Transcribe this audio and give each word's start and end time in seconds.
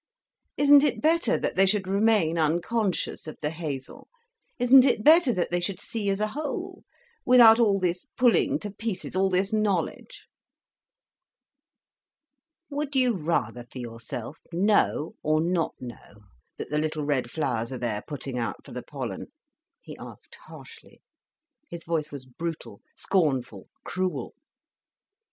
Isn't 0.57 0.83
it 0.83 0.99
better 0.99 1.37
that 1.37 1.55
they 1.55 1.67
should 1.67 1.87
remain 1.87 2.35
unconscious 2.39 3.27
of 3.27 3.37
the 3.43 3.51
hazel, 3.51 4.07
isn't 4.57 4.83
it 4.83 5.03
better 5.03 5.31
that 5.31 5.51
they 5.51 5.59
should 5.59 5.79
see 5.79 6.09
as 6.09 6.19
a 6.19 6.29
whole, 6.29 6.81
without 7.23 7.59
all 7.59 7.77
this 7.77 8.07
pulling 8.17 8.57
to 8.61 8.71
pieces, 8.71 9.15
all 9.15 9.29
this 9.29 9.53
knowledge?" 9.53 10.25
"Would 12.71 12.95
you 12.95 13.15
rather, 13.15 13.63
for 13.71 13.77
yourself, 13.77 14.39
know 14.51 15.13
or 15.21 15.39
not 15.39 15.75
know, 15.79 16.23
that 16.57 16.71
the 16.71 16.79
little 16.79 17.03
red 17.05 17.29
flowers 17.29 17.71
are 17.71 17.77
there, 17.77 18.01
putting 18.01 18.39
out 18.39 18.65
for 18.65 18.71
the 18.71 18.81
pollen?" 18.81 19.27
he 19.83 19.95
asked 19.99 20.33
harshly. 20.47 21.03
His 21.69 21.83
voice 21.83 22.11
was 22.11 22.25
brutal, 22.25 22.81
scornful, 22.95 23.67
cruel. 23.83 24.33